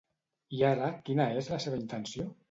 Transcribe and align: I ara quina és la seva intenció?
I 0.59 0.61
ara 0.69 0.87
quina 1.09 1.27
és 1.41 1.49
la 1.55 1.59
seva 1.67 1.77
intenció? 1.83 2.27